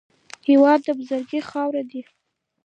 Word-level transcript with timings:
هېواد 0.47 0.79
د 0.85 0.87
بزګر 0.97 1.43
خاورې 1.49 1.83
دي. 1.89 2.01